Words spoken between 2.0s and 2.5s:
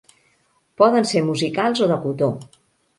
cotó.